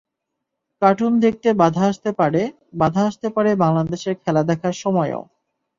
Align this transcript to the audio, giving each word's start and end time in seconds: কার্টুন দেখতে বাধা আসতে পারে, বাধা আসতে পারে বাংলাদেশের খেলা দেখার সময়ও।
কার্টুন 0.81 1.13
দেখতে 1.25 1.49
বাধা 1.61 1.83
আসতে 1.91 2.09
পারে, 2.19 2.41
বাধা 2.73 3.01
আসতে 3.09 3.27
পারে 3.35 3.51
বাংলাদেশের 3.63 4.15
খেলা 4.23 4.41
দেখার 4.49 4.75
সময়ও। 4.83 5.21